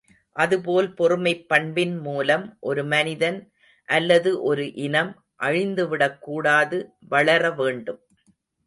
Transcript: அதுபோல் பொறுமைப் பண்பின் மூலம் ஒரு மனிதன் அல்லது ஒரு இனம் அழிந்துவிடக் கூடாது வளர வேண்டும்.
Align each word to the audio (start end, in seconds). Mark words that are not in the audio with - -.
அதுபோல் 0.35 0.93
பொறுமைப் 0.93 1.47
பண்பின் 1.47 1.97
மூலம் 1.97 2.57
ஒரு 2.59 2.85
மனிதன் 2.85 3.51
அல்லது 3.89 4.41
ஒரு 4.41 4.73
இனம் 4.73 5.23
அழிந்துவிடக் 5.39 6.19
கூடாது 6.19 6.91
வளர 7.09 7.51
வேண்டும். 7.51 8.01